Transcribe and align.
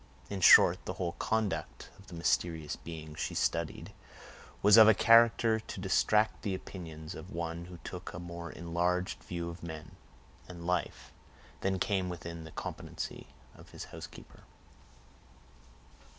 In 0.31 0.41
short, 0.41 0.83
the 0.85 0.93
whole 0.93 1.11
conduct 1.19 1.91
of 1.99 2.07
the 2.07 2.15
mysterious 2.15 2.75
being 2.75 3.13
she 3.13 3.35
studied 3.35 3.93
was 4.63 4.75
of 4.75 4.87
a 4.87 4.95
character 4.95 5.59
to 5.59 5.79
distract 5.79 6.41
the 6.41 6.55
opinions 6.55 7.13
of 7.13 7.29
one 7.29 7.65
who 7.65 7.77
took 7.83 8.11
a 8.11 8.17
more 8.19 8.49
enlarged 8.51 9.21
view 9.23 9.47
of 9.51 9.61
men 9.61 9.91
and 10.47 10.65
life 10.65 11.11
than 11.59 11.77
came 11.77 12.09
within 12.09 12.45
the 12.45 12.51
competency 12.51 13.27
of 13.53 13.69
his 13.69 13.83
housekeeper. 13.93 14.41